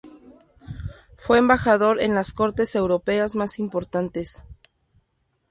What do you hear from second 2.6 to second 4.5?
europeas más importantes.